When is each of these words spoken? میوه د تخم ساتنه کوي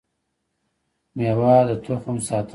میوه 1.15 1.55
د 1.67 1.69
تخم 1.83 2.15
ساتنه 2.27 2.41
کوي 2.47 2.49